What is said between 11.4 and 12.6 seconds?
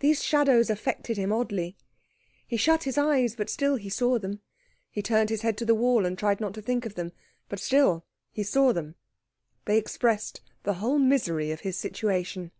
of his situation.